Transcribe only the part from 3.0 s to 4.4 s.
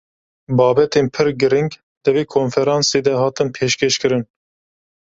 de hatin pêşkêşkirin.